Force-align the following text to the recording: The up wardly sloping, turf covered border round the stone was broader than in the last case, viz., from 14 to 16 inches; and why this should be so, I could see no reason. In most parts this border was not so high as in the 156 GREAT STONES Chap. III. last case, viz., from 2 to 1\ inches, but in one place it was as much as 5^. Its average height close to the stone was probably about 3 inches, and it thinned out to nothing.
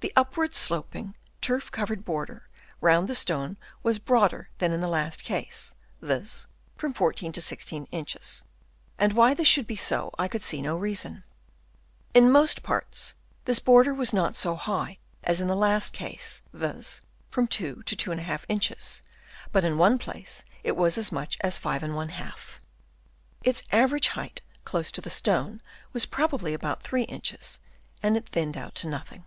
The 0.00 0.12
up 0.14 0.36
wardly 0.36 0.54
sloping, 0.54 1.16
turf 1.40 1.72
covered 1.72 2.04
border 2.04 2.48
round 2.80 3.08
the 3.08 3.16
stone 3.16 3.56
was 3.82 3.98
broader 3.98 4.48
than 4.58 4.70
in 4.72 4.80
the 4.80 4.86
last 4.86 5.24
case, 5.24 5.74
viz., 6.00 6.46
from 6.76 6.94
14 6.94 7.32
to 7.32 7.40
16 7.40 7.86
inches; 7.86 8.44
and 8.96 9.12
why 9.12 9.34
this 9.34 9.48
should 9.48 9.66
be 9.66 9.74
so, 9.74 10.14
I 10.16 10.28
could 10.28 10.42
see 10.44 10.62
no 10.62 10.76
reason. 10.76 11.24
In 12.14 12.30
most 12.30 12.62
parts 12.62 13.14
this 13.44 13.58
border 13.58 13.92
was 13.92 14.12
not 14.12 14.36
so 14.36 14.54
high 14.54 14.98
as 15.24 15.40
in 15.40 15.48
the 15.48 15.56
156 15.56 15.96
GREAT 15.96 16.12
STONES 16.16 16.30
Chap. 16.30 16.74
III. 16.76 16.76
last 16.76 16.90
case, 16.94 17.00
viz., 17.02 17.02
from 17.32 17.46
2 17.48 17.82
to 17.82 17.96
1\ 17.96 18.44
inches, 18.48 19.02
but 19.50 19.64
in 19.64 19.78
one 19.78 19.98
place 19.98 20.44
it 20.62 20.76
was 20.76 20.96
as 20.96 21.10
much 21.10 21.36
as 21.40 21.58
5^. 21.58 22.46
Its 23.42 23.64
average 23.72 24.08
height 24.10 24.42
close 24.62 24.92
to 24.92 25.00
the 25.00 25.10
stone 25.10 25.60
was 25.92 26.06
probably 26.06 26.54
about 26.54 26.84
3 26.84 27.02
inches, 27.02 27.58
and 28.00 28.16
it 28.16 28.28
thinned 28.28 28.56
out 28.56 28.76
to 28.76 28.86
nothing. 28.86 29.24